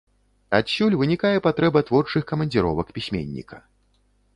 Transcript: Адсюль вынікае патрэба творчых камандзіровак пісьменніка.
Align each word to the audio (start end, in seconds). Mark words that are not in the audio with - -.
Адсюль 0.59 0.95
вынікае 1.01 1.35
патрэба 1.49 1.85
творчых 1.91 2.21
камандзіровак 2.35 2.87
пісьменніка. 3.01 3.67